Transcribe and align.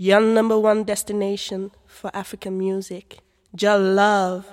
Your 0.00 0.20
number 0.20 0.56
one 0.56 0.84
destination 0.84 1.72
for 1.84 2.14
African 2.14 2.56
music. 2.56 3.18
Your 3.58 3.78
love. 3.78 4.46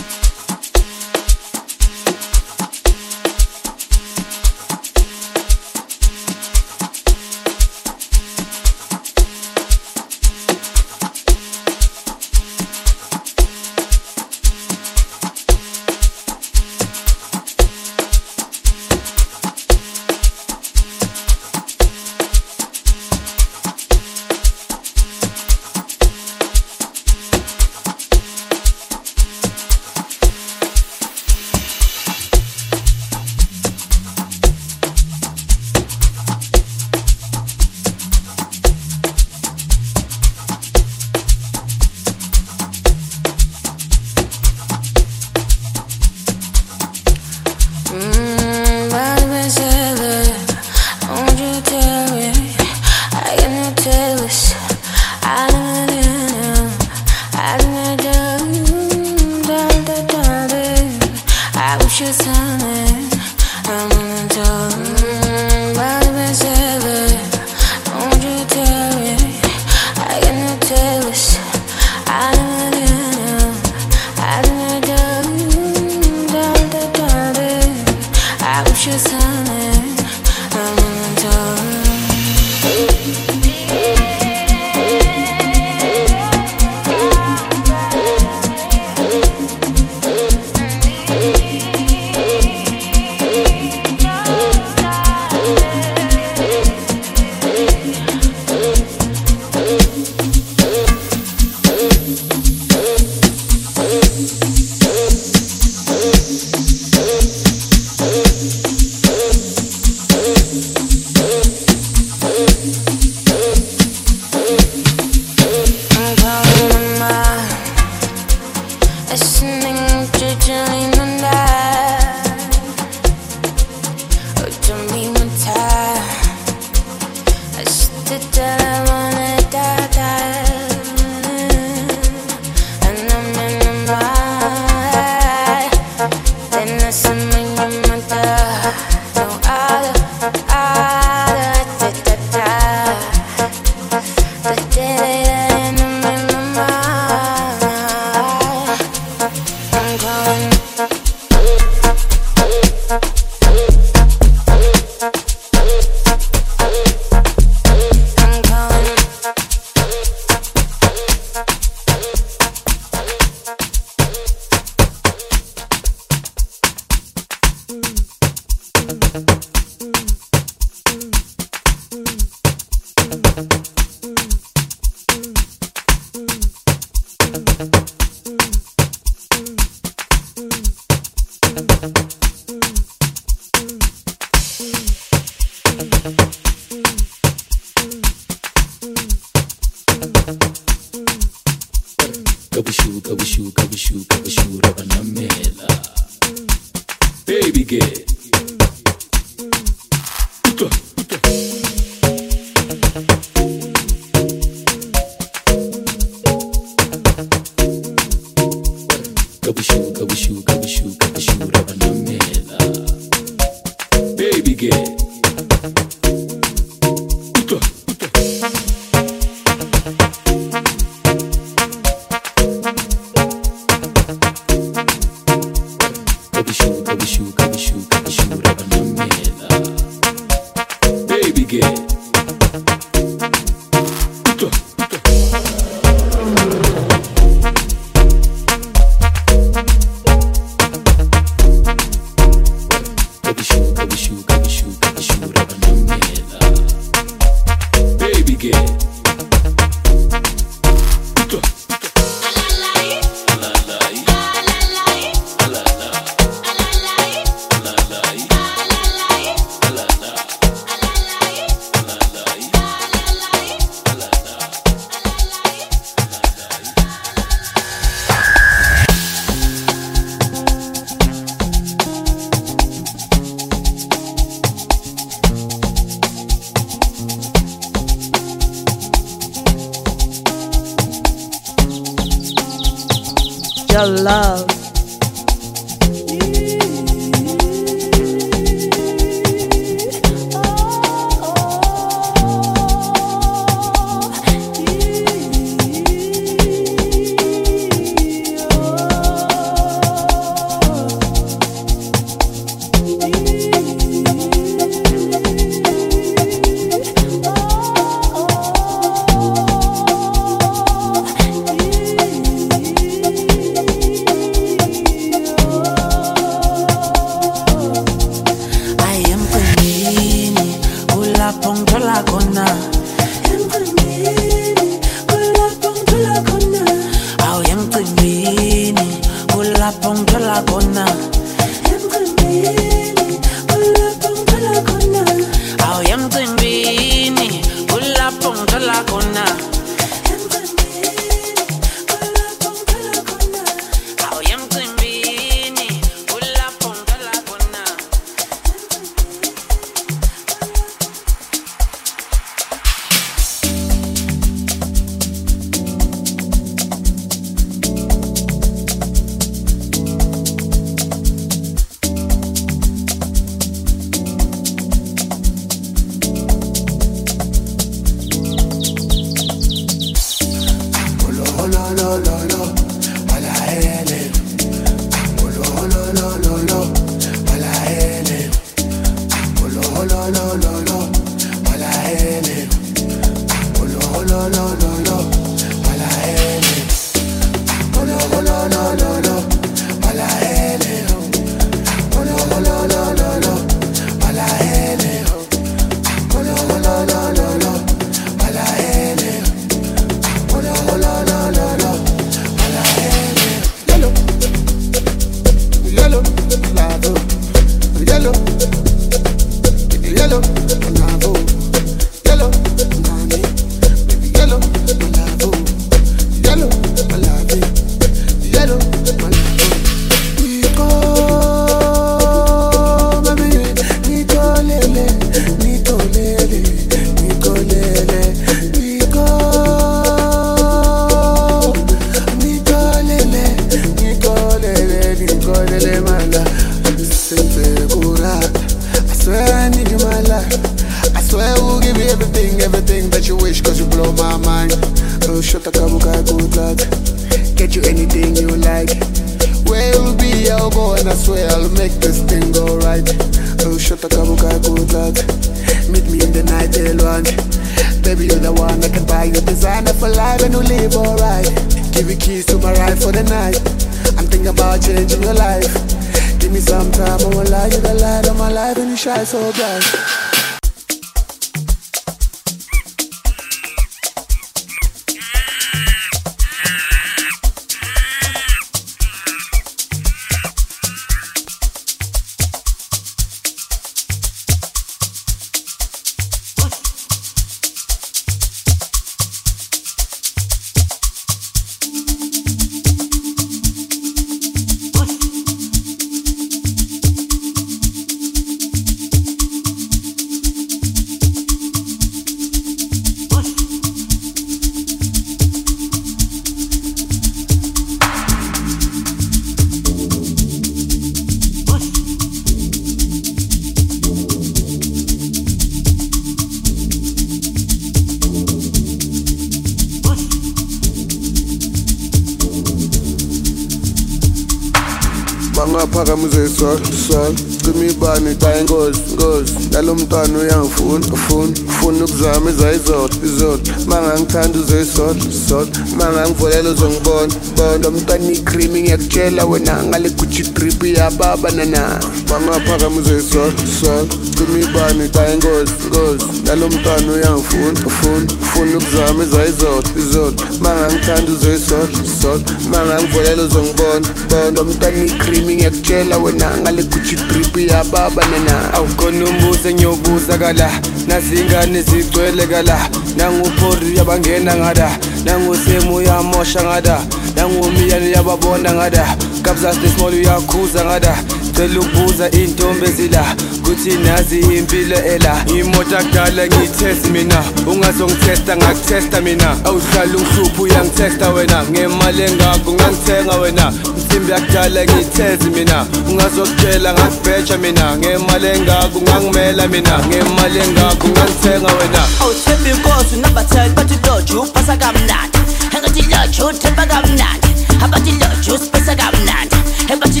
Bana 525.36 525.66
paramızı 525.66 526.28
sor 526.28 526.58
sor 526.64 527.12
cima 527.44 527.64
ibani 527.64 528.16
xa 528.20 528.40
ingozi 528.40 528.80
ngozi 528.94 529.32
nalo 529.52 529.74
mntwana 529.74 530.18
uyangifuna 530.18 530.86
ufuna 530.96 531.32
ufuna 531.48 531.84
ukuzama 531.84 532.30
izayizolo 532.30 532.90
izolo 533.04 533.40
mangangithanda 533.66 534.38
uzoyisolo 534.38 535.00
solo 535.28 535.48
mangangivolela 535.78 536.50
uzongibona 536.50 537.14
bona 537.36 537.58
lo 537.62 537.70
mntwana 537.70 538.12
ikrimi 538.12 538.62
ngiyakutshela 538.62 539.24
wena 539.24 539.62
ngale 539.64 539.90
gucci 539.90 540.22
drip 540.22 540.62
iyababa 540.64 541.30
nana. 541.30 541.80
Bangaphakamise 542.08 543.02
sol 543.10 543.32
sol 543.60 543.86
cima 544.16 544.38
ibani 544.44 544.88
xa 544.94 545.12
ingozi 545.12 545.52
ngozi 545.68 546.04
nalo 546.26 546.48
mntwana 546.48 546.92
uyangifuna 546.92 547.60
ufuna 547.66 548.06
ufuna 548.22 548.56
ukuzama 548.58 549.04
izayizolo 549.04 549.62
izolo 549.78 550.16
mangangithanda 550.40 551.12
uzoyisolo 551.12 551.68
solo 552.00 552.24
mangangivolela 552.50 553.22
uzongibona 553.22 553.86
bona 554.08 554.30
lo 554.30 554.44
mntwana 554.44 554.84
ikrimi 554.84 555.34
ngiyakutshela 555.36 555.98
wena 555.98 556.36
ngale 556.40 556.62
gucci 556.62 556.96
drip 556.96 557.33
iyababa 557.38 558.02
nana 558.10 558.54
awukhona 558.54 559.04
umbuzo 559.04 559.48
engiyobuza 559.48 560.18
kala 560.18 560.50
nazingane 560.86 561.62
zigcwele 561.62 562.26
kala. 562.26 562.68
Nanguphori 562.96 563.76
yabangena 563.76 564.36
ngada. 564.36 564.78
Nangusemu 565.04 565.74
uyamosha 565.74 566.42
ngada. 566.42 566.80
Nangumiyane 567.16 567.90
yababona 567.90 568.52
ngada. 568.52 568.96
Kabzas 569.22 569.56
nesmall 569.62 569.94
uyakhuza 569.94 570.64
ngada. 570.64 570.94
Cela 571.36 571.60
ukubuza 571.60 572.10
intombi 572.10 572.66
ezila 572.66 573.04
kuthi 573.42 573.70
nazi 573.78 574.20
impilo 574.20 574.76
ela. 574.76 575.24
Imoto 575.26 575.78
akudala 575.78 576.26
ngiyithesti 576.26 576.90
mina. 576.90 577.24
Ungazongithesta 577.46 578.36
ngakuthesta 578.36 579.00
mina. 579.00 579.36
Awuhlala 579.44 579.96
ungihlupha 579.96 580.42
uyangithesta 580.42 581.08
wena. 581.10 581.44
Ngemali 581.50 582.02
engakho 582.02 582.52
ngangithenga 582.52 583.14
wena. 583.14 583.52
Insimbi 583.76 584.12
yakudala 584.12 584.64
ngiyithezi 584.64 585.30
mina. 585.30 585.66
Ungazokutshela 585.90 586.72
ngakubheja 586.72 587.38
mina. 587.38 587.76
Ngemali 587.76 588.26
engakho 588.26 588.80
ngangimela 588.80 589.48
mina. 589.48 589.78
Ngemali 589.86 590.38
engakho 590.38 590.88
ngangithenga 590.88 591.52
wena. 591.58 591.82
Awuthemba 592.00 592.50
inkosi 592.50 592.96
unabatheli 592.96 593.54
bathi 593.54 593.78
loju 593.86 594.20
upasa 594.20 594.56
kamnandi. 594.56 595.18
Engathi 595.56 595.82
loju 595.82 596.26
uthemba 596.26 596.66
kamnandi 596.66 597.28
abathi 597.64 597.90
loju 597.90 598.34
usipesa 598.34 598.74
kamnandi. 598.76 599.36
Ebathi 599.72 600.00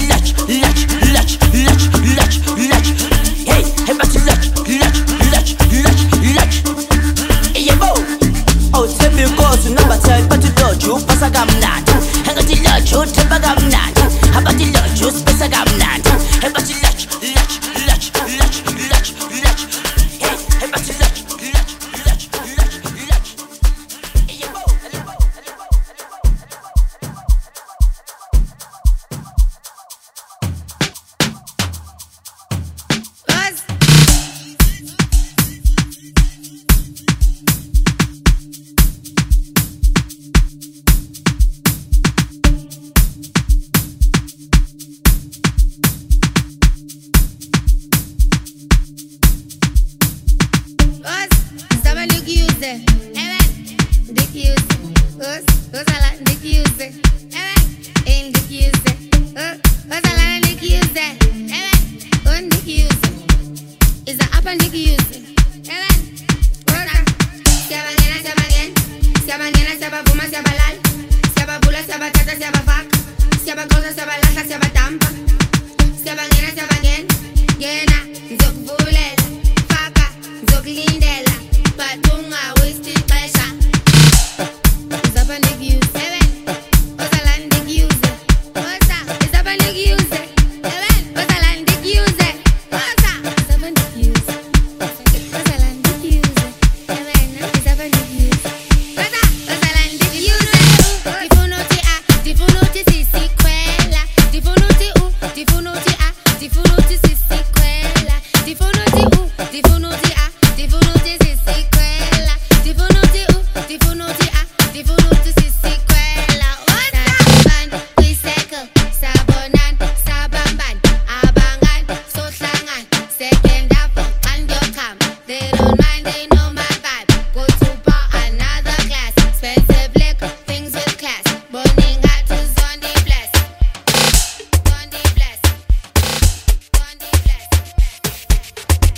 lokhu 10.94 11.06
pasa 11.06 11.28
kamnandi 11.30 11.92
angathi 12.28 12.56
lotsho 12.64 13.00
uthemba 13.02 13.38
kamnandi 13.44 14.02
abathi 14.38 14.66
lo 14.74 14.83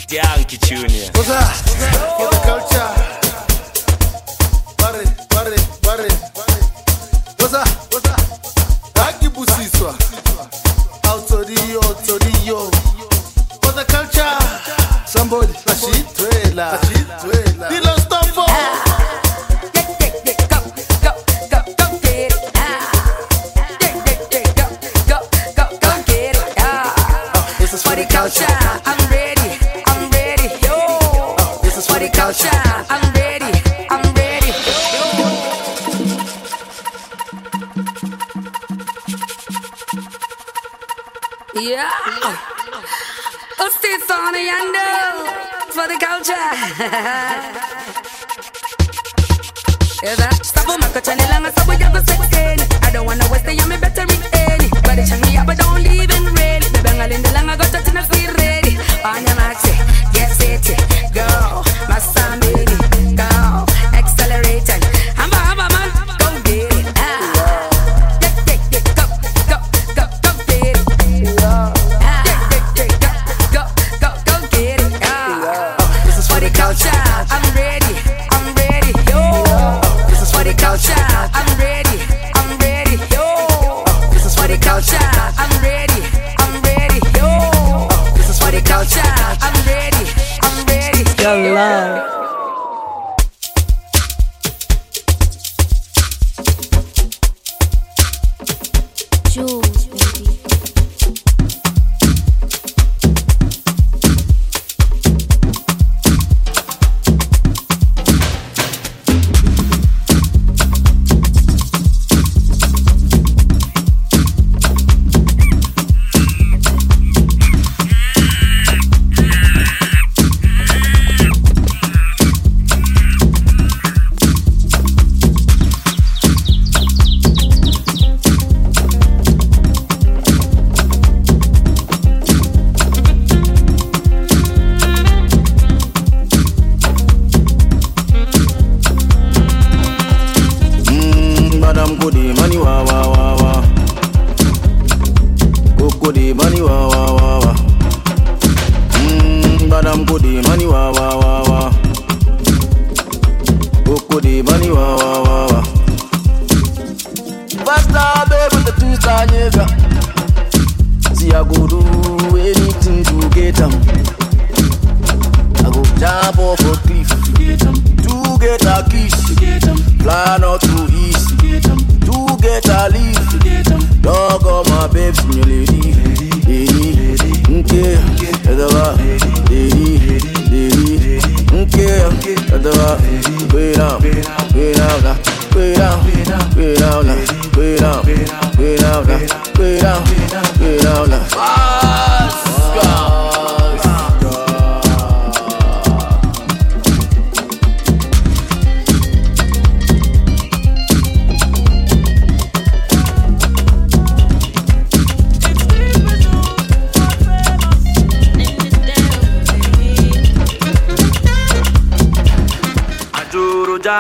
Yankee 0.09 0.57
Junior. 0.59 1.11
What's 1.15 1.31
up? 1.31 1.43
For 2.17 2.31
the 2.31 2.39
culture. 2.45 2.91
Barry, 4.79 5.05
Barry, 5.31 5.57
Barry. 5.83 6.11
What's 7.39 7.55
up? 7.55 7.69
What's 7.93 8.09
up? 8.09 8.16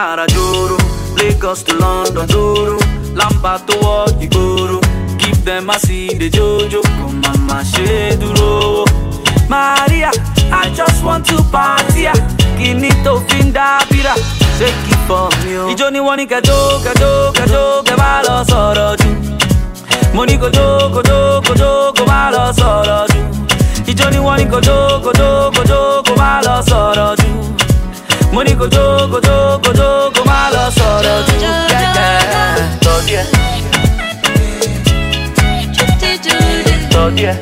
Kilimanjara 0.06 0.26
Joro 0.28 0.76
Lagos 1.16 1.62
to 1.64 1.74
London 1.76 2.28
Joro 2.28 2.78
Lamba 3.14 3.58
to 3.66 3.72
Igboro 4.24 4.80
Give 5.18 5.44
them 5.44 5.70
a 5.70 5.78
seed, 5.78 6.18
the 6.20 6.30
Jojo. 6.30 6.82
Come 6.82 7.20
mama 7.20 7.62
Sheduro 7.64 8.86
Maria 9.48 10.10
I 10.52 10.72
just 10.74 11.02
want 11.04 11.26
to 11.26 11.42
party 11.50 12.06
Kini 12.56 12.90
to 13.02 13.18
finda 13.26 13.80
bira 13.90 14.14
Shake 14.58 14.74
it 14.90 15.06
for 15.08 15.28
me 15.44 15.74
Ijo 15.74 15.90
ni 15.90 16.00
woni 16.00 16.26
kajo 16.26 16.80
kajo 16.84 17.32
kajo 17.32 17.82
Ke 17.84 17.96
ba 17.96 18.22
lọ 18.26 18.44
sọ̀rọ̀ 18.44 18.96
jù 19.00 19.10
Mo 20.14 20.24
ní 20.24 20.38
kojo 20.38 20.90
kojo 20.94 21.42
kojo 21.46 21.92
Ko 21.96 22.04
má 22.06 22.30
Ijo 23.86 24.10
ni 24.10 24.18
woni 24.18 24.46
kojo 24.46 25.00
kojo 25.04 25.50
kojo 25.56 26.02
Ko 26.06 26.14
má 26.16 27.25
kẹ́kẹ́ 31.70 32.10
tọ́jú 32.84 33.14
ẹ̀ 33.20 33.24
tọ́jú 36.92 37.24
ẹ̀ 37.30 37.36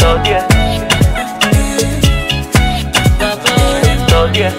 tọ́jú 0.00 0.32
ẹ̀ 0.36 0.42
tọ́jú 4.10 4.42
ẹ̀. 4.46 4.52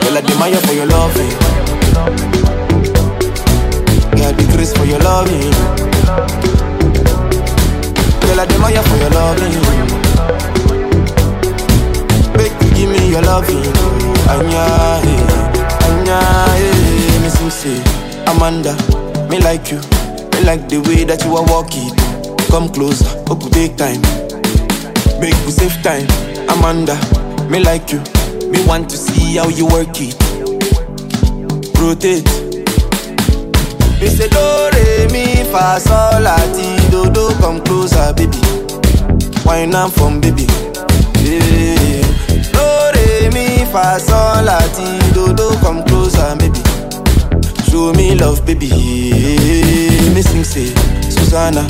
Girl, 0.00 0.16
I 0.16 0.20
admire 0.20 0.60
for 0.66 0.74
your 0.78 0.86
loving. 0.86 1.32
Girl, 4.16 4.32
be 4.36 4.44
grace 4.52 4.72
for 4.76 4.84
your 4.84 5.00
loving. 5.00 5.52
Girl, 8.34 8.40
I 8.40 8.46
admire 8.46 8.82
for 8.82 8.96
your 8.96 9.10
loving. 9.10 9.54
Make 12.36 12.50
you 12.62 12.70
give 12.74 12.90
me 12.90 13.10
your 13.10 13.22
loving. 13.22 13.62
Anya, 14.26 14.98
eh, 15.06 15.86
Anya, 15.86 16.18
eh, 16.58 17.22
me 17.22 17.28
sing 17.28 17.50
say, 17.50 17.78
Amanda, 18.26 18.74
me 19.30 19.38
like 19.38 19.70
you. 19.70 19.78
Me 20.32 20.40
like 20.44 20.68
the 20.68 20.82
way 20.88 21.04
that 21.04 21.22
you 21.24 21.36
are 21.36 21.44
walking. 21.46 21.94
Come 22.50 22.68
closer, 22.70 23.06
hope 23.28 23.44
we 23.44 23.50
take 23.50 23.76
time. 23.76 24.02
Make 25.20 25.36
we 25.46 25.52
save 25.52 25.80
time. 25.84 26.08
Amanda, 26.48 26.98
me 27.48 27.60
like 27.60 27.92
you. 27.92 28.00
Me 28.50 28.66
want 28.66 28.90
to 28.90 28.96
see 28.96 29.36
how 29.36 29.46
you 29.46 29.66
work 29.66 29.94
it. 30.00 30.18
Rotate. 31.78 32.43
Me 34.04 34.10
say 34.10 34.28
do 34.28 34.68
re 34.74 35.06
mi 35.12 35.24
fa 35.50 35.80
sol 35.80 36.20
la 36.22 36.36
ti 36.52 36.76
do 36.90 37.08
do 37.08 37.30
come 37.40 37.62
closer 37.64 38.12
baby. 38.12 38.36
Wine 39.46 39.74
am 39.74 39.90
from 39.90 40.20
baby. 40.20 40.44
Yeah. 41.24 42.04
Do 42.52 42.66
re 42.92 43.30
mi 43.32 43.64
fa 43.72 43.98
sol 43.98 44.44
la 44.44 44.58
ti 44.76 44.84
do 45.14 45.32
do 45.32 45.56
come 45.62 45.82
closer 45.84 46.36
baby. 46.36 46.60
Show 47.70 47.94
me 47.94 48.14
love 48.14 48.44
baby. 48.44 48.68
Me 50.14 50.20
sing 50.20 50.44
say 50.44 50.66
Susanna, 51.08 51.62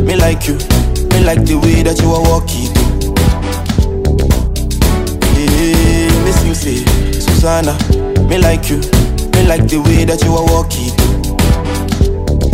me 0.00 0.16
like 0.16 0.48
you. 0.48 0.54
Me 1.10 1.20
like 1.28 1.44
the 1.44 1.60
way 1.62 1.82
that 1.82 2.00
you 2.00 2.10
are 2.16 2.22
walking. 2.22 2.72
Yeah, 5.36 6.24
me 6.24 6.54
say 6.54 6.84
Susanna, 7.20 7.76
me 8.28 8.38
like 8.38 8.70
you, 8.70 8.78
me 9.36 9.46
like 9.46 9.68
the 9.68 9.82
way 9.84 10.06
that 10.06 10.24
you 10.24 10.32
are 10.34 10.46
walking. 10.46 11.11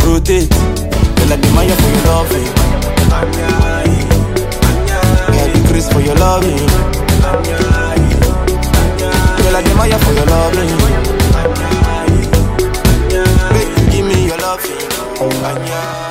Rotate, 0.09 0.49
girl 0.49 1.29
I 1.29 1.33
admire 1.33 1.75
for 1.81 1.89
your 1.93 2.05
loving. 2.09 2.49
Girl, 5.29 5.53
grace 5.67 5.89
for 5.93 6.01
your 6.01 6.15
loving. 6.15 6.57
Girl 9.37 9.55
I 9.55 9.61
admire 9.61 9.99
for 9.99 10.13
your 10.13 10.25
loving. 10.25 10.71
Baby, 13.53 13.91
give 13.91 14.05
me 14.07 14.17
your 14.25 14.37
loving. 14.39 16.08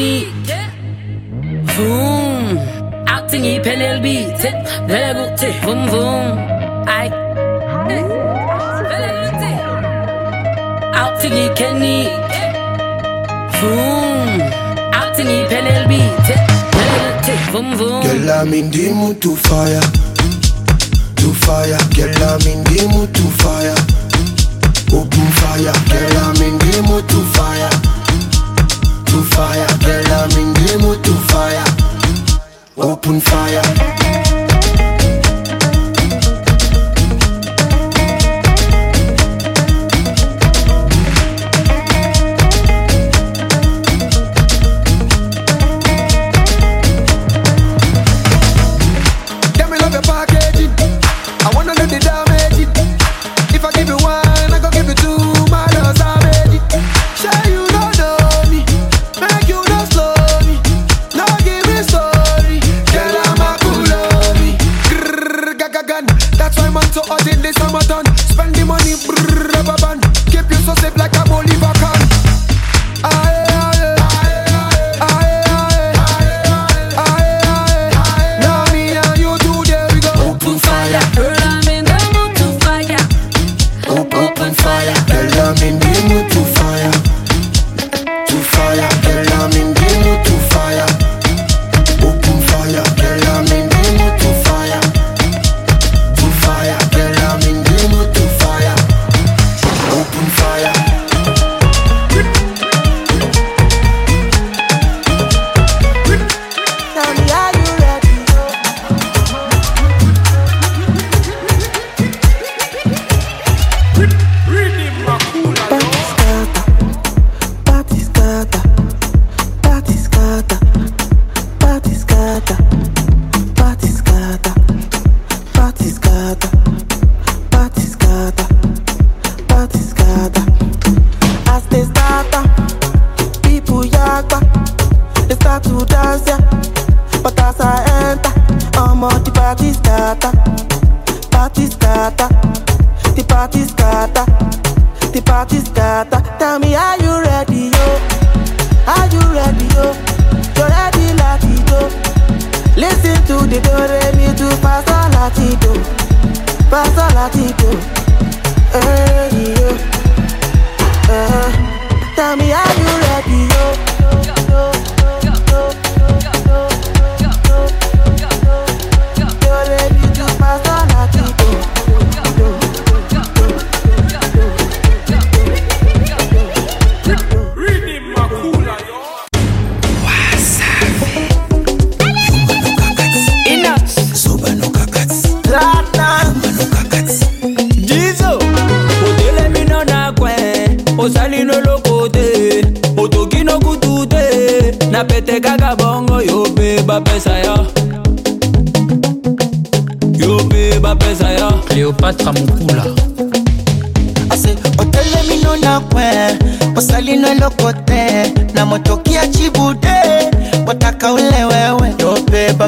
unique. 0.00 0.56
Vroom. 1.74 2.58
Acting 3.06 3.44
ipelel 3.44 4.00
biti 4.00 4.48
Vele 4.88 5.10
guti 5.14 5.48
Vroom 5.62 5.88
vroom. 5.92 6.38
Ay 6.86 7.08
Vele 8.88 9.08
guti 9.20 9.50
Acting 11.04 11.36
ikenik 11.46 12.32
Vroom. 13.60 14.40
Acting 14.92 15.30
ipelel 15.38 15.84
biti 15.88 16.34
Vele 16.74 16.98
guti 17.12 17.34
Vroom 17.50 17.76
vroom. 17.76 18.02
Girl 18.02 18.30
I'm 18.30 18.54
in 18.54 18.70
the 18.70 18.92
mood 18.94 19.20
to 19.22 19.36
fire. 19.36 19.84
To 21.20 21.28
fire. 21.44 21.78
Girl 21.96 22.22
I'm 22.30 22.46
in 22.48 22.64
the 22.64 22.88
mood 22.92 23.14
to 23.14 23.24
fire. 23.42 23.76
Open 24.96 25.28
fire. 25.40 25.74
Girl 25.92 26.16
I'm 26.24 26.42
in 26.42 26.58
the 26.58 26.82
mood 26.88 27.08
to 27.08 27.20
fire 27.36 27.89
to 29.10 29.22
fire. 29.34 29.66
Girl, 29.84 30.06
I'm 30.06 30.30
in 30.38 30.52
the 30.54 30.78
mood 30.82 31.02
to 31.04 31.12
fire, 31.30 31.64
open 32.76 33.20
fire. 33.20 34.29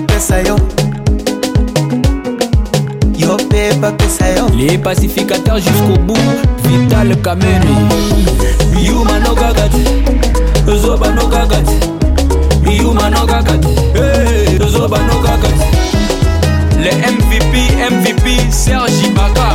Pesa 0.07 0.41
yo. 0.43 0.57
Yobeba 3.17 3.93
pesa 3.93 4.27
yo. 4.37 4.47
Les 4.57 4.79
pacificateurs 4.79 5.59
jusqu'au 5.59 5.99
bout 6.07 6.19
vital 6.65 7.17
kameni. 7.23 7.77
Yuma 8.83 9.19
no 9.21 9.35
kakati 9.35 9.85
zoba 10.81 11.11
no 11.11 11.27
kakati 11.29 11.77
yuma 12.79 13.11
no 13.11 13.27
kakati 13.27 13.69
hey, 13.95 14.59
zoba 14.69 14.99
no 14.99 15.19
kakati 15.21 15.67
le 16.81 16.91
mvp 16.91 17.55
mvp 17.91 18.53
serge 18.53 19.07
ibaka 19.07 19.53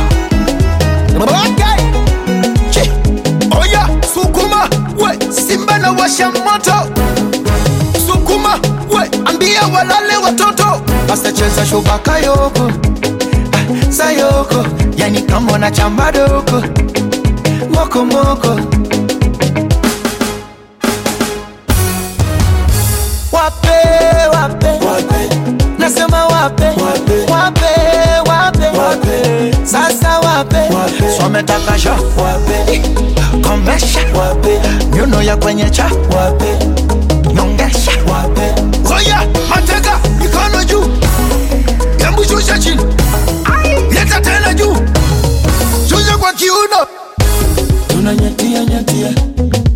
Okay. 1.18 1.78
Chi. 2.70 2.90
Oya, 3.58 3.88
sukuma, 4.14 4.68
we, 4.96 5.32
simba 5.32 5.78
na 5.78 5.90
washa 5.92 6.30
moto. 6.30 6.97
Sukuma, 9.54 9.78
walale 9.78 10.16
watoto. 10.16 10.82
wasacheza 11.10 11.66
shubaka 11.66 12.18
yoko 12.18 12.70
ah, 13.52 13.92
sayoko. 13.92 14.66
Yani 14.96 15.22
kama 15.22 15.58
na 15.58 15.70
chamba 15.70 16.12
doko. 16.12 16.62
Moko 17.74 18.04
moko. 18.04 18.60
Wape 23.32 23.78
wape, 24.32 24.66
wape. 24.86 25.34
nasema 25.78 26.26
wape. 26.26 26.64
Wape. 26.64 27.32
Wape, 27.32 28.78
wape. 28.78 29.52
sasa 29.66 30.20
wape, 30.20 30.56
wape. 30.74 31.16
swametakasha. 31.18 31.92
Wape. 31.92 32.82
Komesha. 33.48 34.00
Wape. 34.18 34.60
Nyuno 34.96 35.22
ya 35.22 35.36
kwenye 35.36 35.70
cha. 35.70 35.84
Wape. 36.16 36.58
Nyongesha. 37.34 37.90
Wape 38.12 38.77
Oya, 38.96 39.26
mateka, 39.48 39.98
mikono 40.18 40.64
juu. 40.64 40.84
Hebu 41.98 42.24
shusha 42.24 42.58
chini. 42.58 42.82
Leta 43.92 44.20
tena 44.20 44.54
juu. 44.54 44.76
Shusha 45.88 46.16
kwa 46.18 46.32
kiuno. 46.32 46.86
tunanyatia 47.88 48.64
nyatia 48.64 49.12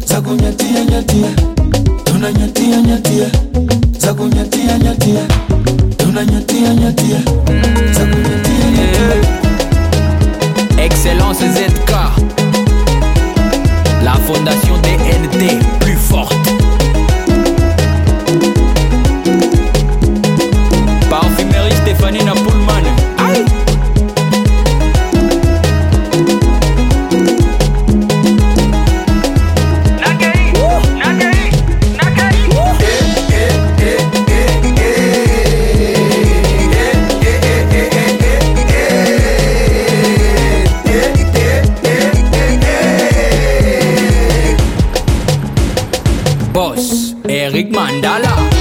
za 0.06 0.20
kunyatia 0.20 0.84
nyatia 0.84 1.28
tunanyatia 2.04 2.80
nyatia 2.82 3.30
za 3.98 4.14
kunyatia 4.14 4.78
nyatia 4.78 5.26
tunanyatia 5.96 6.74
nyatia 6.74 7.18
za 7.92 8.00
kunyatia 8.06 8.70
nyatia 8.70 9.22
excellence 10.84 11.48
zk 11.48 11.90
la 14.04 14.14
fondation 14.26 14.80
dnt 14.82 15.64
plus 15.78 15.98
forte 16.10 16.50
Stefanina 21.92 22.32
Pullman. 22.32 22.84
Ay. 23.18 23.44
Boss, 46.54 47.14
Eric 47.28 47.70
Mandala. 47.70 48.51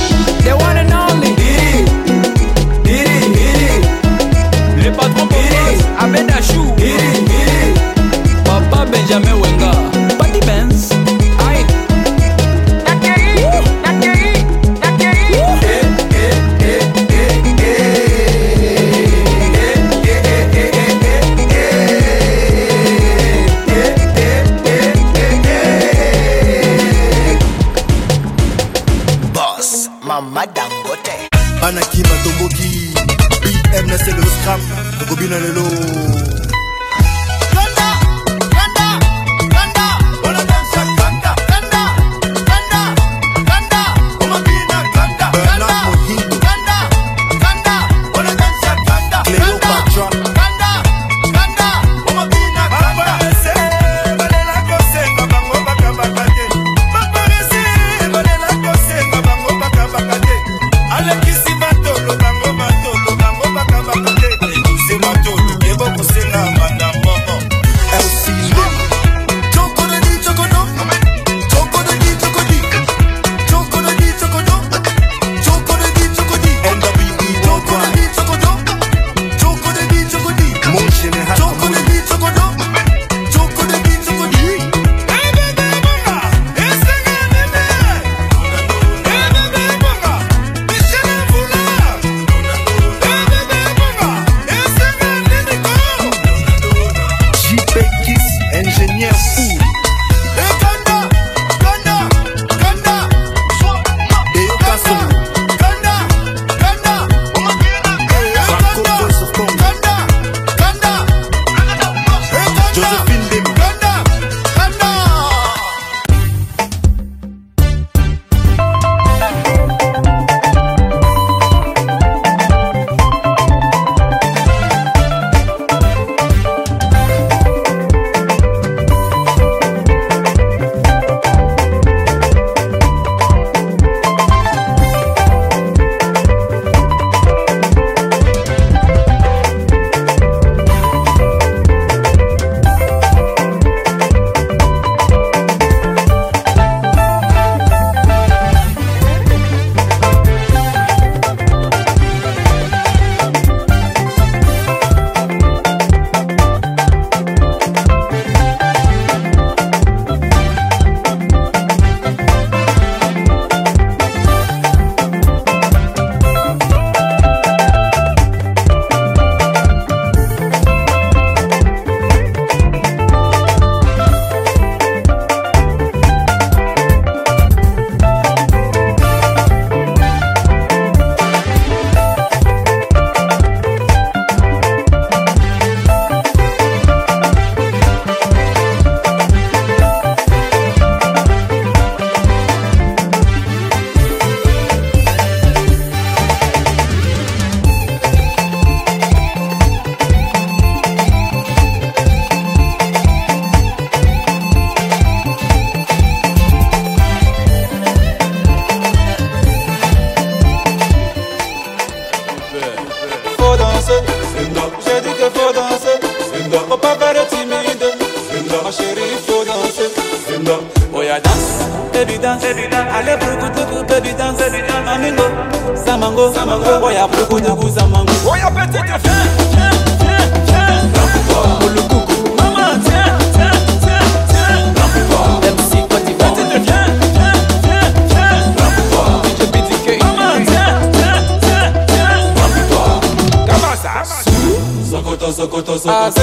hace 245.91 246.20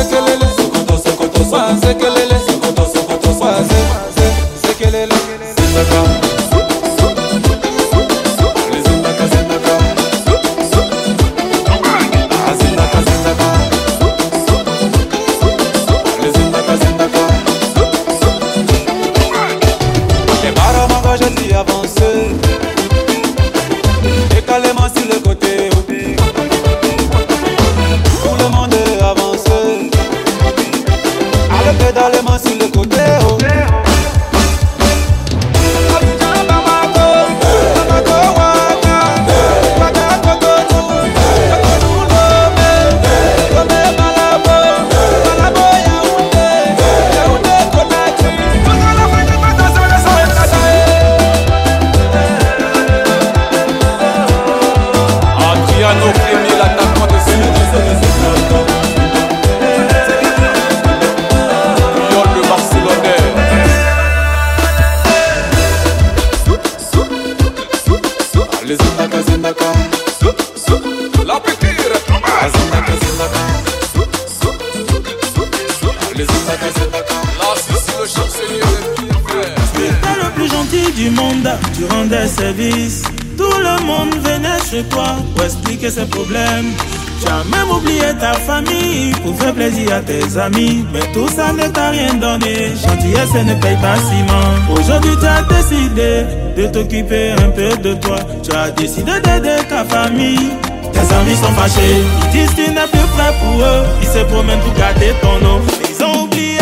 rendais 82.09 82.27
service. 82.27 83.03
Tout 83.37 83.59
le 83.59 83.87
monde 83.87 84.14
venait 84.25 84.61
chez 84.71 84.83
toi 84.85 85.16
pour 85.35 85.44
expliquer 85.44 85.90
ses 85.90 86.07
problèmes. 86.07 86.73
Tu 87.21 87.27
as 87.29 87.44
même 87.57 87.71
oublié 87.71 88.14
ta 88.18 88.33
famille 88.35 89.12
pour 89.23 89.37
faire 89.38 89.55
plaisir 89.55 89.94
à 89.94 90.01
tes 90.01 90.37
amis. 90.38 90.85
Mais 90.92 91.01
tout 91.12 91.29
ça 91.29 91.53
ne 91.53 91.66
t'a 91.68 91.90
rien 91.90 92.14
donné. 92.14 92.73
Gentillesse 92.83 93.35
ne 93.35 93.55
paye 93.61 93.77
pas 93.77 93.97
ciment. 93.97 94.79
Aujourd'hui, 94.79 95.16
tu 95.21 95.27
as 95.27 95.42
décidé 95.42 96.25
de 96.57 96.66
t'occuper 96.68 97.33
un 97.33 97.51
peu 97.51 97.77
de 97.77 97.94
toi. 97.94 98.16
Tu 98.42 98.55
as 98.57 98.71
décidé 98.71 99.12
d'aider 99.23 99.62
ta 99.68 99.85
famille. 99.85 100.51
Tes 100.92 101.14
amis 101.14 101.37
sont 101.37 101.53
fâchés. 101.53 102.03
Ils 102.25 102.31
disent 102.31 102.55
tu 102.55 102.71
n'es 102.71 102.88
plus 102.90 103.09
prêt 103.16 103.35
pour 103.40 103.61
eux. 103.61 103.85
Ils 104.03 104.09
se 104.09 104.25
promènent 104.25 104.61
pour 104.61 104.75
garder 104.75 105.12
ton 105.21 105.38
nom. 105.47 105.61
Ils 105.88 106.05
ont 106.05 106.25
oublié, 106.25 106.59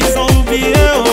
ils 0.00 0.18
ont 0.18 0.40
oublié. 0.40 1.09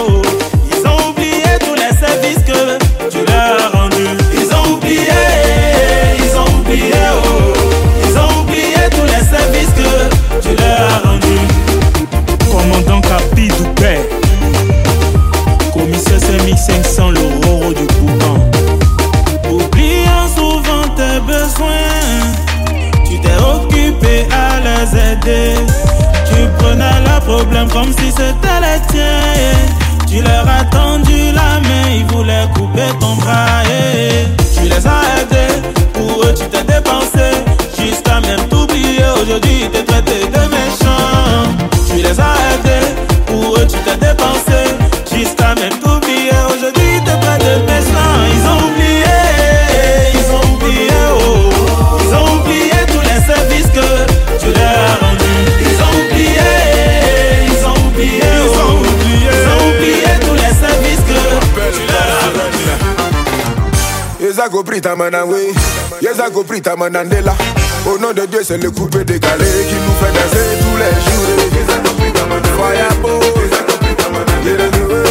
Comme 27.78 27.94
si 27.94 28.10
c'était 28.12 28.60
les 28.66 28.80
tiens. 28.90 29.58
Tu 30.08 30.22
leur 30.22 30.46
as 30.48 30.66
tendu 30.66 31.32
la 31.32 31.60
main, 31.68 31.88
ils 32.00 32.06
voulaient 32.06 32.48
couper 32.56 32.90
ton 33.00 33.14
bras. 33.16 33.62
eh. 33.66 34.26
Tu 34.56 34.64
les 34.68 34.88
as 34.88 35.04
aidés, 35.20 35.54
pour 35.94 36.24
eux 36.24 36.34
tu 36.34 36.46
t'es 36.48 36.64
dépensé. 36.64 37.28
Jusqu'à 37.80 38.20
même 38.22 38.44
t'oublier, 38.50 39.06
aujourd'hui 39.22 39.58
ils 39.66 39.70
te 39.70 39.82
traitent 39.86 40.32
de 40.38 40.44
méchant. 40.58 41.44
Tu 41.88 41.98
les 41.98 42.20
as 42.20 42.36
aidés, 42.50 42.67
rendus. 64.48 64.48
Yeza 64.48 64.50
compris 64.50 64.82
ta 64.82 64.96
manawe, 64.96 65.54
Yeza 66.02 66.30
compris 66.30 66.62
ta 66.62 66.76
manandela. 66.76 67.36
Au 67.86 67.98
nom 67.98 68.14
de 68.14 68.26
Dieu, 68.26 68.40
c'est 68.44 68.58
le 68.62 68.72
coupé 68.72 69.04
décalé 69.04 69.46
qui 69.68 69.76
nous 69.76 69.96
fait 70.00 70.12
danser 70.14 70.58
tous 70.62 70.78
les 70.78 70.92
jours. 71.06 71.40
Yeza 71.54 71.78
compris 71.84 72.12
ta 72.14 72.26
manawe, 72.26 72.76
Yeza 72.76 73.64
compris 73.64 73.96
ta 73.96 74.10
manandela. 74.10 74.64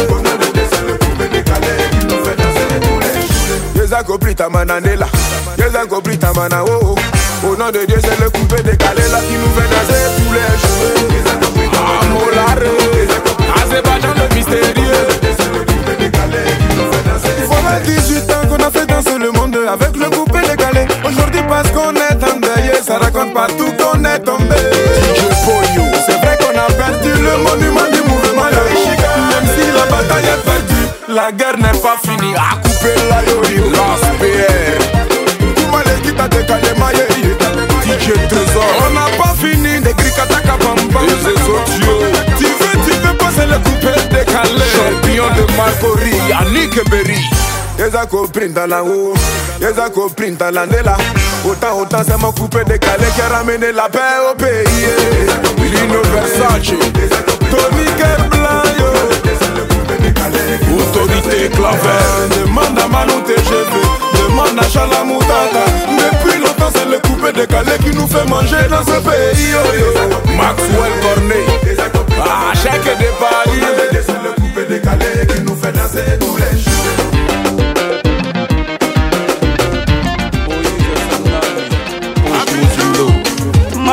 Au 0.09 0.21
nom 0.21 0.37
de 0.37 0.51
Dieu, 0.53 0.63
c'est 0.71 0.87
le 0.87 0.97
coupé 0.97 1.27
décalé 1.29 1.67
qui 1.91 2.05
nous 2.05 2.23
fait 2.23 2.35
danser 2.35 2.67
tous 2.81 2.99
les 2.99 3.13
jours. 3.21 3.81
Yeza 3.83 4.03
compris 4.03 4.35
ta 4.35 4.49
manandela, 4.49 5.07
Yeza 5.57 5.85
compris 5.85 6.17
ta 6.17 6.33
manao. 6.33 6.95
Au 7.43 7.55
nom 7.55 7.69
de 7.71 7.85
Dieu, 7.85 7.97
c'est 8.01 8.19
le 8.19 8.29
coupé 8.31 8.63
décalé 8.63 9.01
là 9.11 9.19
qui 9.21 9.35
nous 9.37 9.53
fait 9.55 9.69
danser 9.69 10.03
tous 10.17 10.33
les 10.33 10.49
jours. 10.61 11.07
Manandela. 11.73 12.45
Azerbaïdjan 13.61 14.13
le 14.15 14.35
mystérieux. 14.35 15.26
Voilà 17.77 17.85
18 17.85 18.31
ans 18.31 18.47
qu'on 18.49 18.63
a 18.63 18.71
fait 18.71 18.85
danser 18.87 19.17
le 19.19 19.31
monde 19.31 19.57
avec 19.67 19.95
le 19.95 20.09
coupé 20.09 20.39
décalé. 20.39 20.87
Aujourd'hui, 21.05 21.41
parce 21.47 21.69
qu'on 21.69 21.93
est 21.93 22.23
endeuillé, 22.23 22.73
ça 22.83 22.97
raconte 22.97 23.33
partout 23.33 23.71
qu'on 23.77 24.03
est 24.03 24.19
tombé. 24.19 24.55
C'est 26.05 26.17
vrai 26.17 26.37
qu'on 26.39 26.57
a 26.57 26.65
perdu 26.73 27.11
le 27.11 27.37
monument 27.43 27.87
du 27.91 28.01
mouvement 28.09 28.49
de 28.49 28.73
Ishika. 28.73 29.09
Même 29.29 29.47
si 29.53 29.67
la 29.71 29.85
bataille 29.85 30.25
est 30.25 30.43
perdue, 30.43 30.87
la 31.07 31.31
guerre 31.31 31.57
n'est 31.57 31.79
pas 31.79 31.97
finie. 32.03 32.33
À 32.35 32.55
couper 32.55 32.95
la 33.09 33.21
yo, 33.51 33.69
Las 33.69 34.01
PR. 34.19 34.81
Kumale 35.55 36.01
qui 36.03 36.13
t'a 36.13 36.27
décalé, 36.27 36.73
maïe. 36.79 37.05
DJ 37.83 38.13
Trésor, 38.27 38.65
on 38.87 38.93
n'a 38.93 39.23
pas 39.23 39.33
fini 39.35 39.79
de 39.79 39.91
gricataka 39.91 40.57
bamba. 40.59 40.99
Les 41.07 41.33
tu 42.37 42.43
veux, 42.43 42.83
tu 42.85 42.91
veux 42.91 43.17
pas, 43.17 43.31
c'est 43.35 43.45
le 43.45 43.57
coupé 43.59 43.93
décalé. 44.09 44.65
Champion 44.75 45.25
de 45.35 45.57
Marcory, 45.57 46.15
Yannick 46.29 46.89
Berry. 46.89 47.36
Yeza 47.77 48.05
compris 48.07 48.49
dans 48.49 48.65
la 48.67 48.83
haut, 48.83 49.13
Yeza 49.61 49.89
compris 49.89 50.31
dans 50.31 50.51
la 50.51 50.65
nela. 50.65 50.97
Autant, 51.45 51.79
autant, 51.79 51.99
c'est 52.07 52.17
mon 52.19 52.31
coupé 52.31 52.63
décalé 52.65 53.05
qui 53.15 53.21
a 53.21 53.27
ramené 53.37 53.71
la 53.71 53.87
paix 53.87 53.99
au 54.31 54.35
pays. 54.35 54.65
Lino 55.61 56.01
Versace, 56.11 56.73
Tony 57.51 57.85
Keblayo. 57.97 58.89
Autorité 60.79 61.49
claver, 61.49 62.43
demande 62.45 62.79
à 62.79 62.87
Manon 62.87 63.21
TGV, 63.21 63.73
demande 64.13 64.59
à 64.59 64.67
Chalamoutata. 64.67 65.65
Depuis 65.97 66.39
longtemps, 66.39 66.71
c'est 66.73 66.89
le 66.89 66.99
coupé 66.99 67.31
décalé 67.31 67.71
qui 67.83 67.95
nous 67.95 68.07
fait 68.07 68.25
manger 68.27 68.67
dans 68.69 68.83
ce 68.83 68.99
pays. 69.01 69.51
yo, 69.51 69.61
yo. 69.79 70.35
Maxwell 70.35 70.93
Cornet, 71.01 71.45
à 72.21 72.55
chaque 72.55 72.97
départ. 72.97 73.43
C'est 73.93 74.23
le 74.23 74.33
coupé 74.35 74.65
décalé 74.67 75.27
qui 75.27 75.41
nous 75.41 75.55
fait 75.55 75.77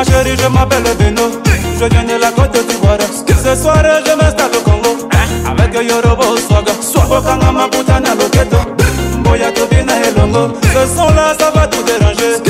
chérie, 0.05 0.35
je 0.37 0.47
m'appelle 0.47 0.83
Beno. 0.99 1.41
Je 1.79 1.85
viens 1.85 2.03
de 2.03 2.19
la 2.21 2.31
côte 2.31 2.57
d'Ivoire. 2.67 2.97
Ce 3.27 3.55
soir, 3.61 3.83
je 4.05 4.15
m'installe 4.15 4.51
au 4.57 4.61
Congo. 4.61 5.09
Avec 5.45 5.73
Yorobo 5.73 6.37
Swaga. 6.37 6.73
Bokanga 7.09 7.51
Maputana 7.51 8.15
Loketo. 8.15 8.57
Boya 9.23 9.51
Tobina 9.51 9.93
et 10.01 10.19
Longo. 10.19 10.53
Ce 10.63 10.95
son 10.95 11.09
là, 11.13 11.33
ça 11.37 11.51
va 11.53 11.67
tout 11.67 11.83
déranger. 11.83 12.41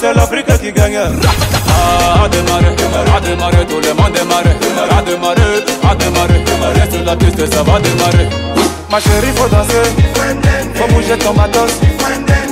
C'est 0.00 0.14
l'Afrique 0.14 0.46
qui 0.60 0.72
gagne. 0.72 0.98
Ah, 1.68 2.24
à 2.24 2.28
démarrer, 2.28 2.74
à 3.16 3.20
démarrer, 3.20 3.66
tout 3.66 3.80
le 3.80 3.94
monde 3.94 4.12
démarrer. 4.12 4.56
À 4.90 5.02
démarrer, 5.02 5.64
à 5.90 5.94
démarrer. 5.94 6.44
Reste 6.74 7.04
la 7.04 7.16
piste, 7.16 7.52
ça 7.52 7.62
va 7.62 7.80
démarrer. 7.80 8.28
Ma 8.90 9.00
chérie, 9.00 9.32
faut 9.34 9.48
danser. 9.48 9.90
Faut 10.74 10.88
bouger 10.94 11.18
ton 11.18 11.32
matos. 11.34 11.72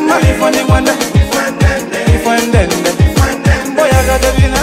Mali, 0.09 0.29
faut 0.39 1.16
Boya 4.17 4.33
Gadevina. 4.33 4.61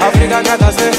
Africa 0.00 0.42
Gadase. 0.42 0.93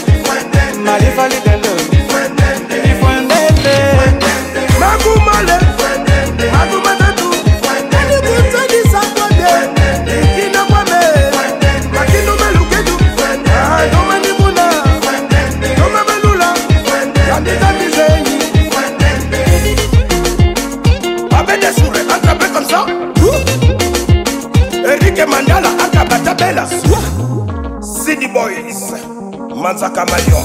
Kamalion. 29.96 30.44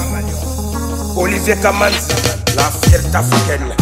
Olivier 1.17 1.57
Kamanzi, 1.61 2.15
la 2.55 2.71
fierté 2.71 3.17
africaine. 3.17 3.80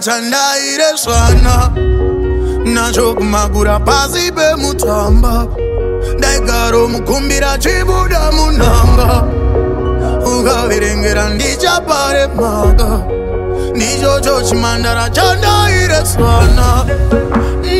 Chandaire 0.00 0.96
swana 0.96 1.70
nacho 2.64 3.14
kumagura 3.14 3.78
pasi 3.80 4.32
pemutamba 4.32 5.46
ndaigaro 6.18 6.88
mukumbira 6.88 7.58
chibuda 7.58 8.32
munanga 8.32 9.24
ukaverengera 10.38 11.28
ndichapare 11.28 12.26
maka 12.26 13.00
ndichocho 13.74 14.42
chimandara 14.42 15.10
chandaire 15.10 16.06
swana 16.06 16.84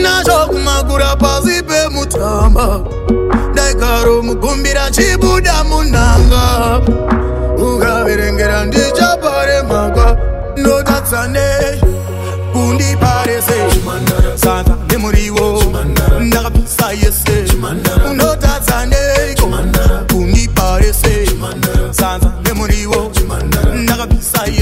nacho 0.02 0.46
kumagura 0.48 1.16
pasi 1.16 1.62
pemutamba 1.62 2.80
ndaigaro 3.52 4.22
mukumbira 4.22 4.90
chibuda 4.90 5.64
munanga 5.64 6.80
ukaverengera 7.58 8.64
ndichapare 8.64 9.62
no 10.62 10.82
that's 10.82 11.12
a 11.12 11.28
name 11.28 11.80
bundi 12.52 12.96
parese 13.00 13.58
saka 14.36 14.76
nemuriwo 14.90 15.62
ndakapisa 16.20 16.92
yese. 16.92 17.44
Unotatsaneko 18.10 19.46
bundi 20.08 20.48
parese. 20.48 21.26
Sanza 21.90 22.32
nemuriwo 22.44 23.12
ndakapisa 23.74 24.44
yese 24.46 24.59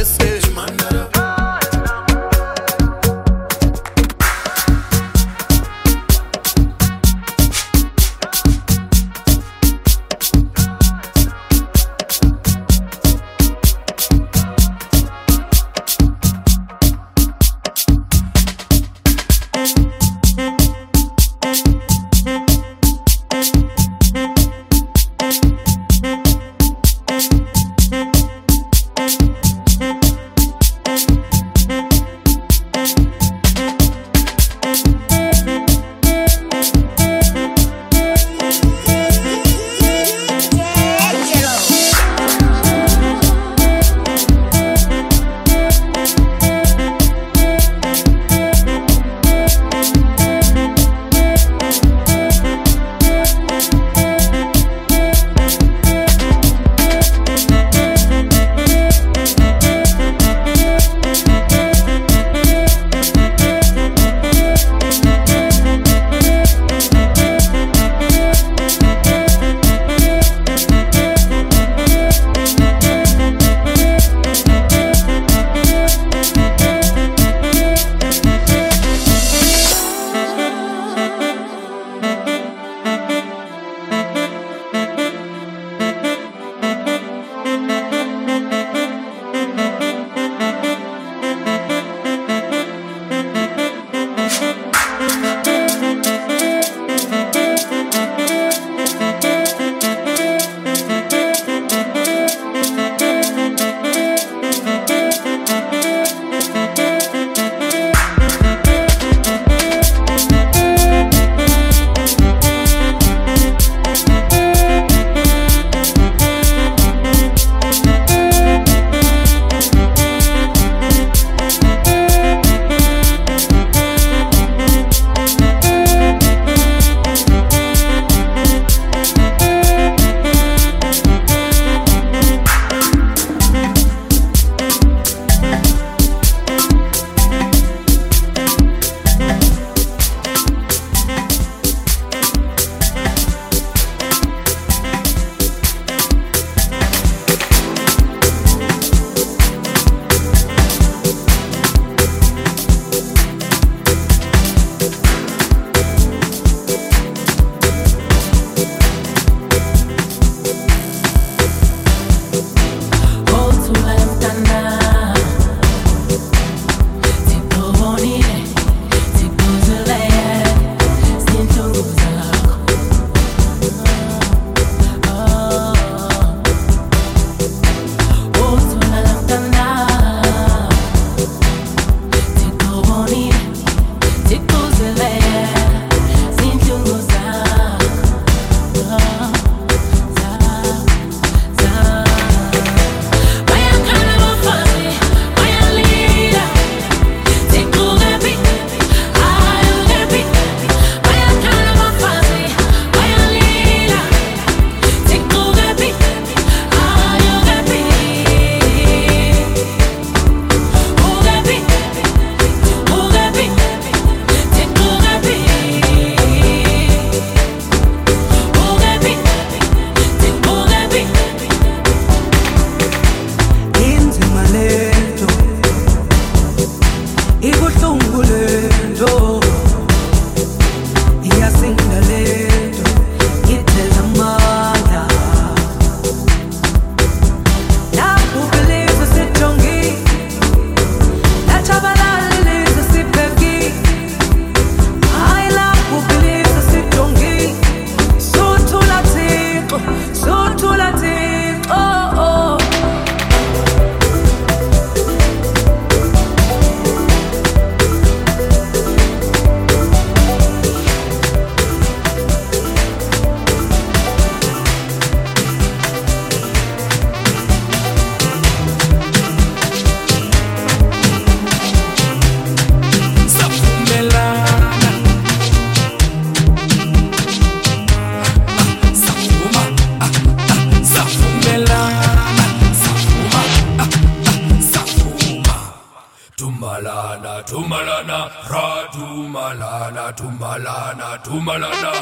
Tumalana, 286.79 287.43
tumalana, 287.43 288.19
ra 288.49 288.87
tumalana, 288.95 290.05
tumalana, 290.19 291.09
tumalana. 291.25 291.93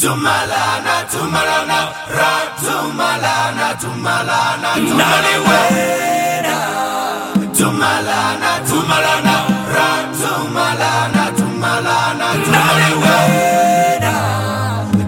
Tumalana, 0.00 0.94
tumalana, 1.10 1.78
ra 2.16 2.32
tumalana, 2.62 3.66
tumalana, 3.82 4.70
tumalana. 4.86 5.66
Tumalana, 7.58 8.50
tumalana, 8.68 9.36
ra 9.74 9.88
tumalana, 10.20 11.24
tumalana, 11.38 12.28
tumalana. 12.46 13.26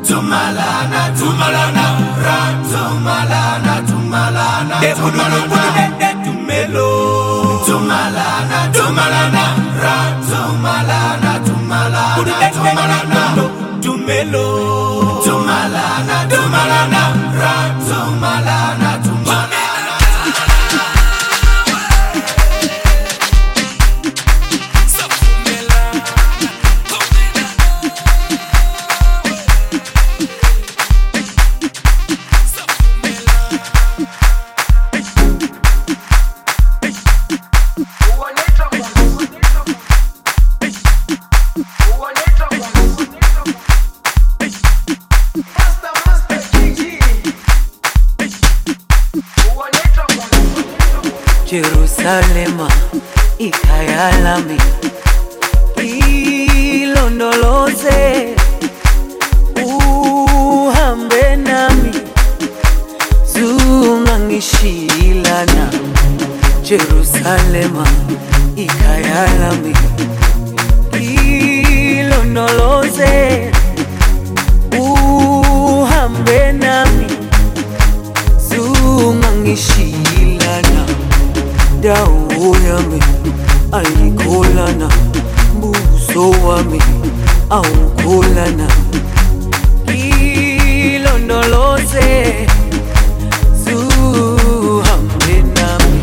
Tumalana, 0.08 1.00
tumalana, 1.18 1.86
ra 2.26 2.38
tumalana, 2.70 3.74
tumalana, 3.88 4.76
tumalana. 4.98 5.67
Tumelo. 14.18 14.97
Dawo 81.82 82.56
yami 82.68 83.00
ayikholana 83.72 84.88
buso 85.60 86.30
wami 86.46 86.80
awukholana. 87.50 88.68
Ilondoloze 90.94 92.46
zuhambe 93.64 95.36
nami. 95.56 96.00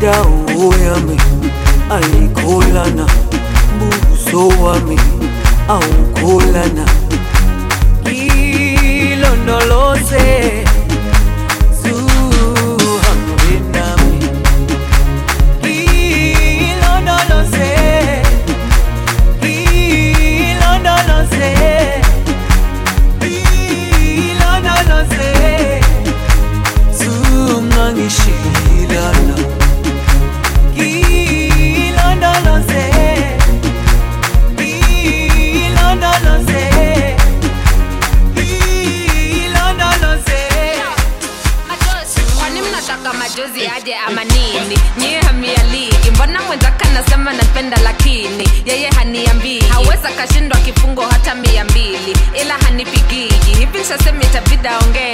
Dawo 0.00 0.74
yami 0.86 1.16
ayikholana 1.90 3.06
buso 3.78 4.48
wami 4.62 4.96
awukholana. 5.68 6.84
Ilondoloze 9.12 10.26
Sasa 53.88 54.12
mitavidao 54.12 54.80
ngee 54.90 55.09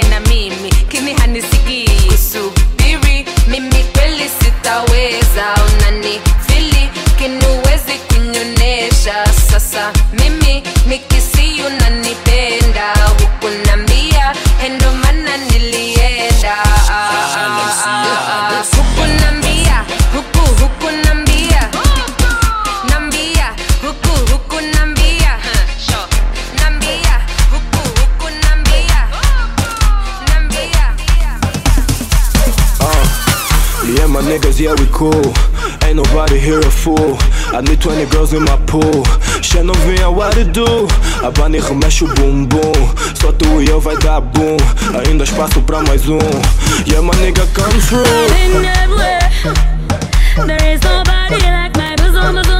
cool. 34.97 35.31
Ain't 35.85 35.95
nobody 35.95 36.39
here 36.39 36.59
a 36.59 36.71
fool. 36.71 37.17
I 37.53 37.61
need 37.61 37.79
20 37.79 38.05
girls 38.07 38.33
in 38.33 38.43
my 38.43 38.57
pool. 38.65 39.03
Jij 39.41 39.63
não 39.63 39.75
vinha 39.85 40.09
what 40.09 40.33
to 40.33 40.43
do. 40.43 40.87
A 41.23 41.29
Bunny 41.29 41.59
remexe 41.59 42.03
o 42.03 42.07
bumbum. 42.07 42.73
Só 43.13 43.31
tu 43.31 43.61
e 43.61 43.69
eu 43.69 43.79
vai 43.79 43.95
dar 43.97 44.21
boom. 44.21 44.57
Ainda 45.05 45.23
espaço 45.23 45.61
pra 45.61 45.81
mais 45.83 46.09
um. 46.09 46.17
Yeah, 46.87 47.01
my 47.01 47.13
nigga, 47.21 47.45
come 47.53 47.79
through. 47.81 48.03
There 50.47 50.73
is 50.73 50.81
nobody 50.81 51.41
like 51.45 51.77
my 51.77 51.95
bosom, 51.95 52.33
bosom, 52.35 52.56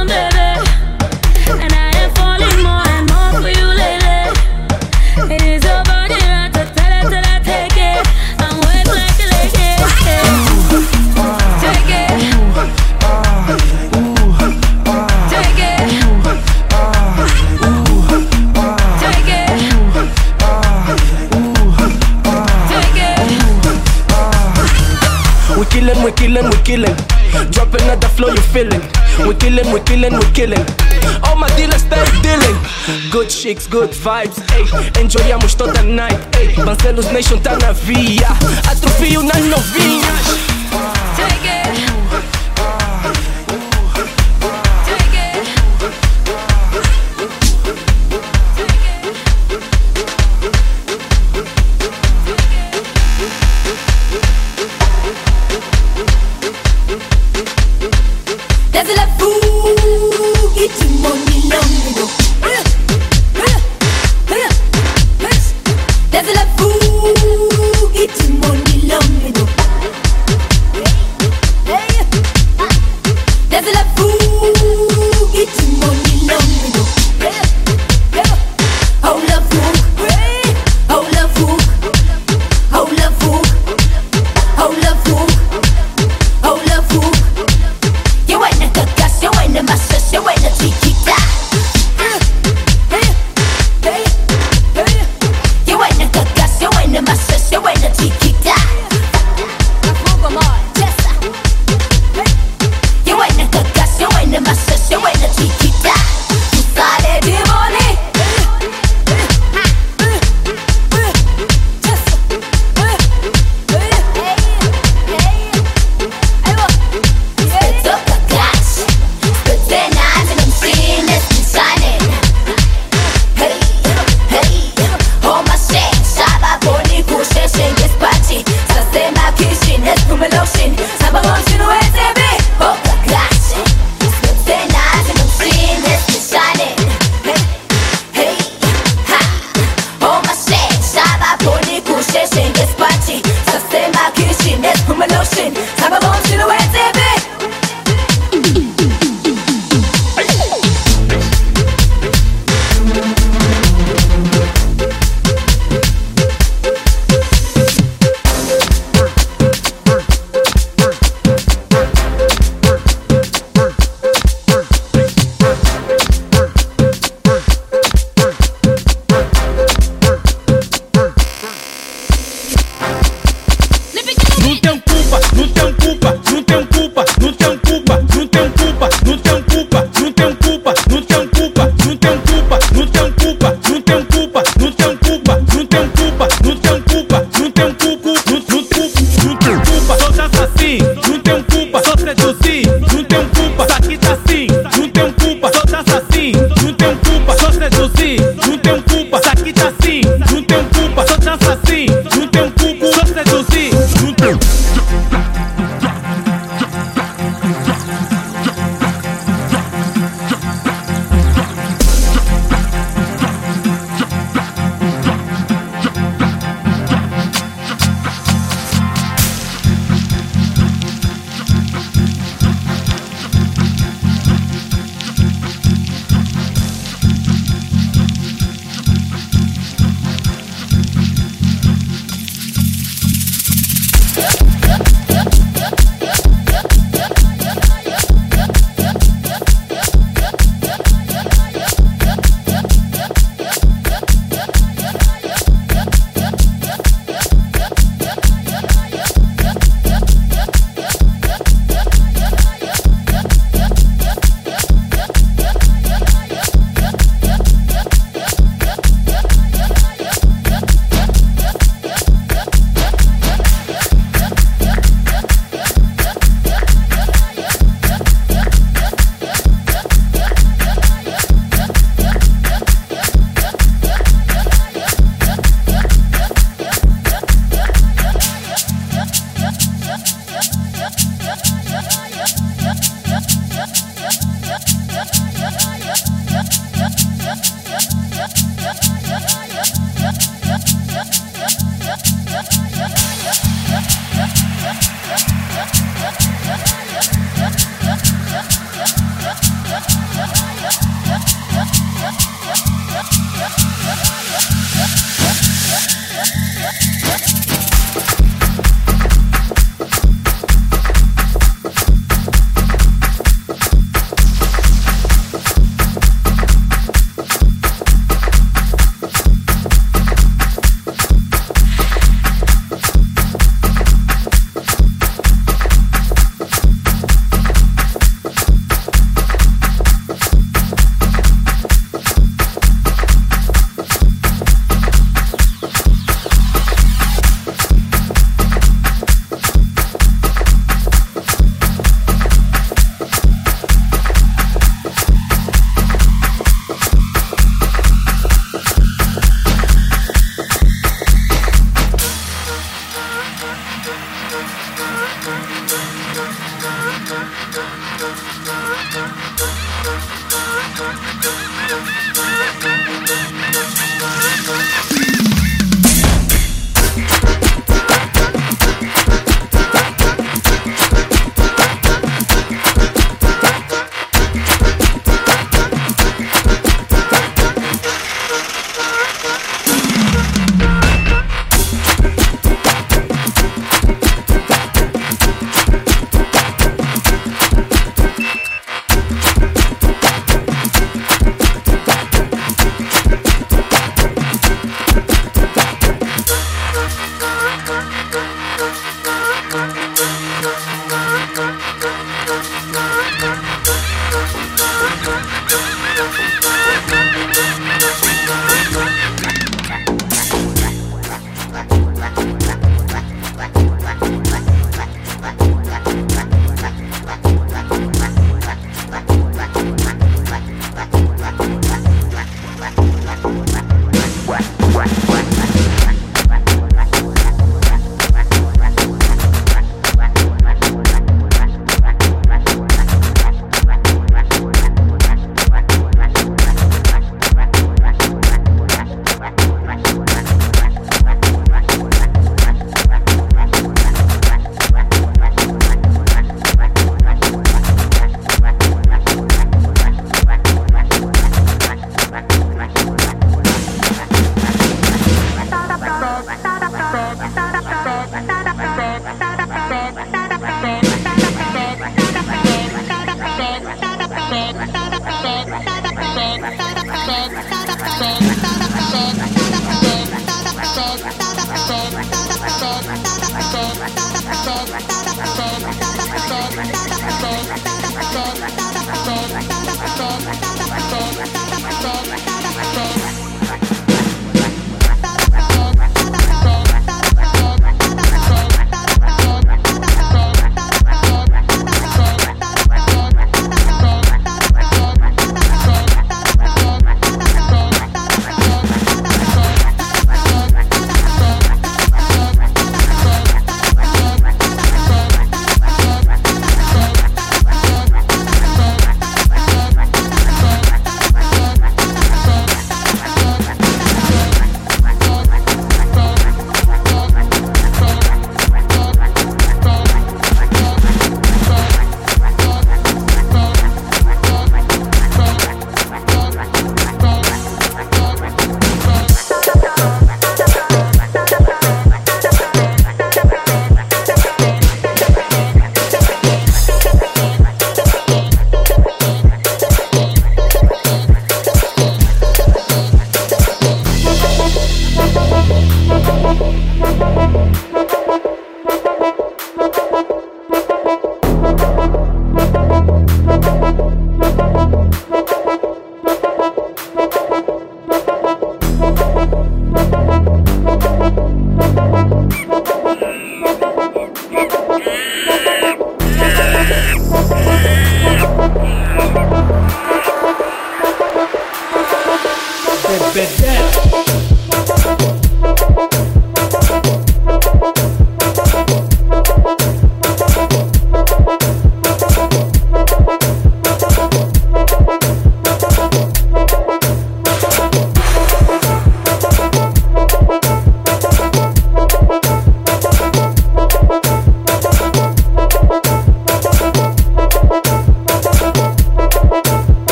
we 26.68 26.74
killin', 26.76 26.90
we 26.90 27.04
killin'. 27.32 27.50
Dropping 27.50 27.88
at 27.88 28.00
the 28.00 28.08
floor, 28.08 28.30
you 28.30 28.40
feelin'. 28.52 28.82
We 29.26 29.34
killin', 29.34 29.72
we 29.72 29.80
killin', 29.80 30.18
we 30.18 30.24
killin'. 30.32 30.64
All 31.24 31.36
my 31.36 31.48
dealers 31.56 31.82
stay 31.82 32.04
dealing. 32.22 32.56
Good 33.10 33.30
chicks, 33.30 33.66
good 33.66 33.90
vibes, 33.90 34.38
ey. 34.52 34.64
Enjoyamos 35.00 35.54
toda 35.54 35.82
night, 35.82 36.20
ey. 36.36 36.54
Barcelos 36.64 37.10
Nation 37.12 37.40
tá 37.40 37.56
na 37.58 37.72
via. 37.72 38.28
Atrofio 38.70 39.22
nas 39.22 39.44
novinhas. 39.44 40.57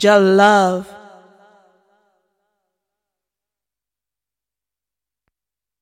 Your 0.00 0.20
love. 0.20 0.97